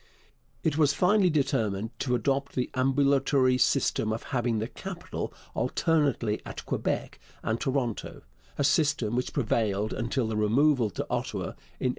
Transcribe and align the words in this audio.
It 0.63 0.79
was 0.79 0.95
finally 0.95 1.29
determined 1.29 1.91
to 1.99 2.15
adopt 2.15 2.55
the 2.55 2.71
ambulatory 2.73 3.59
system 3.59 4.11
of 4.11 4.23
having 4.33 4.57
the 4.57 4.67
capital 4.67 5.31
alternately 5.53 6.41
at 6.43 6.65
Quebec 6.65 7.19
and 7.43 7.61
Toronto, 7.61 8.23
a 8.57 8.63
system 8.63 9.15
which 9.15 9.31
prevailed 9.31 9.93
until 9.93 10.25
the 10.27 10.37
removal 10.37 10.89
to 10.89 11.03
Ottawa 11.07 11.49
in 11.49 11.89
1865. 11.89 11.89